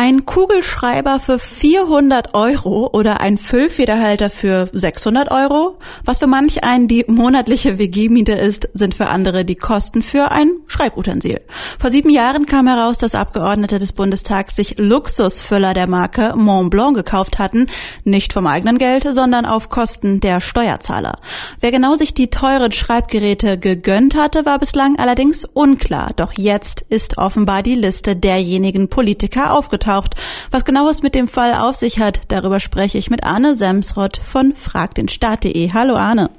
[0.00, 5.76] Ein Kugelschreiber für 400 Euro oder ein Füllfederhalter für 600 Euro?
[6.04, 10.52] Was für manch einen die monatliche WG-Miete ist, sind für andere die Kosten für ein
[10.68, 11.40] Schreibutensil.
[11.80, 16.94] Vor sieben Jahren kam heraus, dass Abgeordnete des Bundestags sich Luxusfüller der Marke Mont Blanc
[16.94, 17.66] gekauft hatten,
[18.04, 21.18] nicht vom eigenen Geld, sondern auf Kosten der Steuerzahler.
[21.58, 26.12] Wer genau sich die teuren Schreibgeräte gegönnt hatte, war bislang allerdings unklar.
[26.14, 30.14] Doch jetzt ist offenbar die Liste derjenigen Politiker aufgetaucht aufgetaucht.
[30.50, 34.16] Was genau es mit dem Fall auf sich hat, darüber spreche ich mit Arne Semsrott
[34.16, 35.72] von fragdenstaat.de.
[35.72, 36.30] Hallo Arne.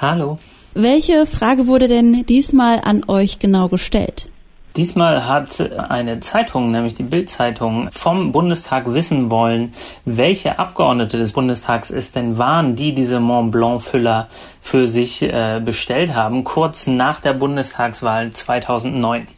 [0.00, 0.38] Hallo.
[0.74, 4.26] Welche Frage wurde denn diesmal an euch genau gestellt?
[4.76, 9.72] Diesmal hat eine Zeitung, nämlich die Bild-Zeitung, vom Bundestag wissen wollen,
[10.04, 14.28] welche Abgeordnete des Bundestags es denn waren, die diese Mont Blanc-Füller
[14.60, 19.28] für sich äh, bestellt haben, kurz nach der Bundestagswahl 2009.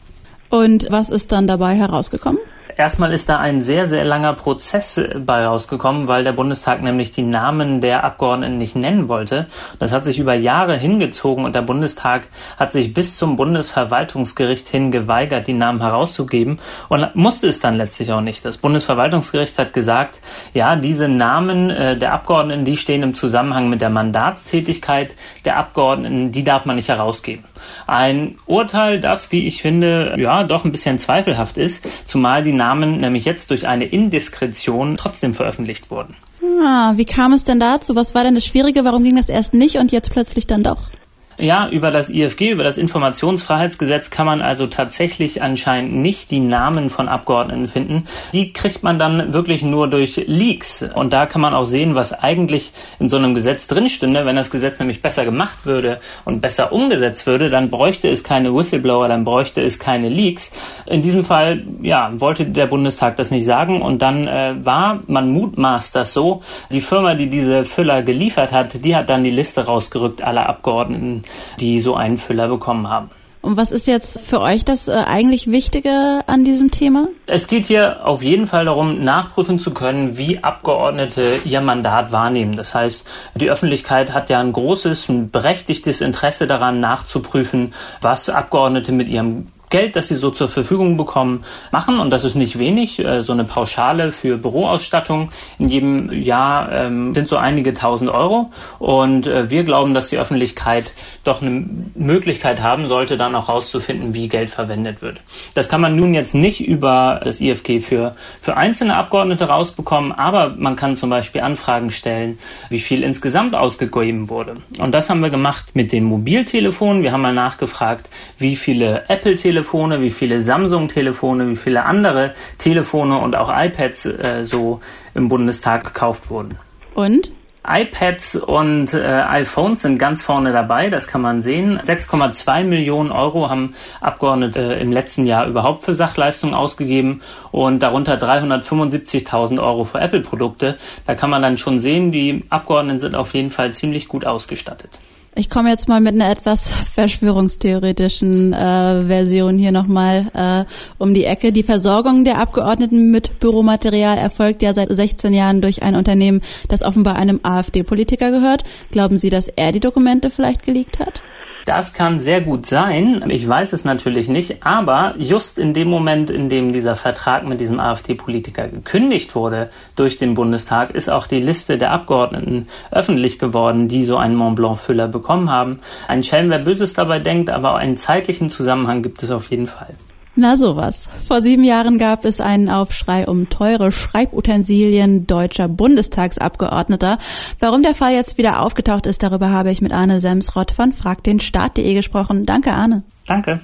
[0.49, 2.41] Und was ist dann dabei herausgekommen?
[2.79, 7.23] Erstmal ist da ein sehr, sehr langer Prozess bei rausgekommen, weil der Bundestag nämlich die
[7.23, 9.47] Namen der Abgeordneten nicht nennen wollte.
[9.79, 14.91] Das hat sich über Jahre hingezogen und der Bundestag hat sich bis zum Bundesverwaltungsgericht hin
[14.91, 18.45] geweigert, die Namen herauszugeben und musste es dann letztlich auch nicht.
[18.45, 20.21] Das Bundesverwaltungsgericht hat gesagt,
[20.53, 26.31] ja, diese Namen äh, der Abgeordneten, die stehen im Zusammenhang mit der Mandatstätigkeit der Abgeordneten,
[26.31, 27.43] die darf man nicht herausgeben.
[27.87, 32.68] Ein Urteil, das, wie ich finde, ja, doch ein bisschen zweifelhaft ist, zumal die Namen
[32.69, 36.15] Namen nämlich jetzt durch eine Indiskretion trotzdem veröffentlicht wurden.
[36.63, 37.95] Ah, wie kam es denn dazu?
[37.95, 38.83] Was war denn das Schwierige?
[38.85, 40.91] Warum ging das erst nicht und jetzt plötzlich dann doch?
[41.39, 46.89] Ja, über das IFG, über das Informationsfreiheitsgesetz kann man also tatsächlich anscheinend nicht die Namen
[46.89, 48.03] von Abgeordneten finden.
[48.33, 50.83] Die kriegt man dann wirklich nur durch Leaks.
[50.93, 54.25] Und da kann man auch sehen, was eigentlich in so einem Gesetz drinstünde.
[54.25, 58.53] Wenn das Gesetz nämlich besser gemacht würde und besser umgesetzt würde, dann bräuchte es keine
[58.53, 60.51] Whistleblower, dann bräuchte es keine Leaks.
[60.87, 63.81] In diesem Fall, ja, wollte der Bundestag das nicht sagen.
[63.81, 68.83] Und dann äh, war, man mutmaßt das so, die Firma, die diese Füller geliefert hat,
[68.83, 71.23] die hat dann die Liste rausgerückt aller Abgeordneten
[71.59, 73.09] die so einen Füller bekommen haben.
[73.41, 77.07] Und was ist jetzt für euch das äh, eigentlich Wichtige an diesem Thema?
[77.25, 82.57] Es geht hier auf jeden Fall darum, nachprüfen zu können, wie Abgeordnete ihr Mandat wahrnehmen.
[82.57, 88.91] Das heißt, die Öffentlichkeit hat ja ein großes, ein berechtigtes Interesse daran, nachzuprüfen, was Abgeordnete
[88.91, 91.99] mit ihrem Geld, das sie so zur Verfügung bekommen, machen.
[91.99, 92.99] Und das ist nicht wenig.
[92.99, 98.51] Äh, so eine Pauschale für Büroausstattung in jedem Jahr ähm, sind so einige tausend Euro.
[98.79, 100.91] Und äh, wir glauben, dass die Öffentlichkeit
[101.23, 105.21] doch eine Möglichkeit haben sollte, dann auch herauszufinden, wie Geld verwendet wird.
[105.53, 110.55] Das kann man nun jetzt nicht über das IFG für, für einzelne Abgeordnete rausbekommen, aber
[110.57, 114.55] man kann zum Beispiel Anfragen stellen, wie viel insgesamt ausgegeben wurde.
[114.79, 117.03] Und das haben wir gemacht mit den Mobiltelefonen.
[117.03, 118.09] Wir haben mal nachgefragt,
[118.39, 124.45] wie viele Apple-Telefone Telefone, wie viele Samsung-Telefone, wie viele andere Telefone und auch iPads äh,
[124.45, 124.79] so
[125.13, 126.57] im Bundestag gekauft wurden.
[126.95, 127.33] Und?
[127.67, 131.77] iPads und äh, iPhones sind ganz vorne dabei, das kann man sehen.
[131.77, 137.21] 6,2 Millionen Euro haben Abgeordnete äh, im letzten Jahr überhaupt für Sachleistungen ausgegeben
[137.51, 140.77] und darunter 375.000 Euro für Apple-Produkte.
[141.05, 144.97] Da kann man dann schon sehen, die Abgeordneten sind auf jeden Fall ziemlich gut ausgestattet.
[145.39, 150.65] Ich komme jetzt mal mit einer etwas verschwörungstheoretischen äh, Version hier nochmal äh,
[150.97, 151.53] um die Ecke.
[151.53, 156.83] Die Versorgung der Abgeordneten mit Büromaterial erfolgt ja seit 16 Jahren durch ein Unternehmen, das
[156.83, 158.65] offenbar einem AfD-Politiker gehört.
[158.91, 161.23] Glauben Sie, dass er die Dokumente vielleicht geleakt hat?
[161.65, 163.23] Das kann sehr gut sein.
[163.29, 164.65] Ich weiß es natürlich nicht.
[164.65, 170.17] Aber just in dem Moment, in dem dieser Vertrag mit diesem AfD-Politiker gekündigt wurde durch
[170.17, 175.07] den Bundestag, ist auch die Liste der Abgeordneten öffentlich geworden, die so einen Mont Blanc-Füller
[175.07, 175.79] bekommen haben.
[176.07, 179.95] Ein Schelm, wer Böses dabei denkt, aber einen zeitlichen Zusammenhang gibt es auf jeden Fall.
[180.41, 181.09] Na sowas.
[181.27, 187.17] Vor sieben Jahren gab es einen Aufschrei um teure Schreibutensilien deutscher Bundestagsabgeordneter.
[187.59, 191.93] Warum der Fall jetzt wieder aufgetaucht ist, darüber habe ich mit Arne Semsrott von fragdenstaat.de
[191.93, 192.45] gesprochen.
[192.45, 193.03] Danke, Arne.
[193.27, 193.59] Danke.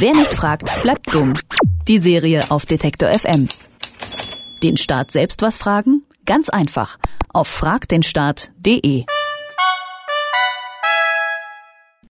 [0.00, 1.34] Wer nicht fragt, bleibt dumm.
[1.86, 3.48] Die Serie auf Detektor FM.
[4.64, 6.02] Den Staat selbst was fragen?
[6.26, 6.98] Ganz einfach.
[7.32, 9.04] Auf fragdenstaat.de.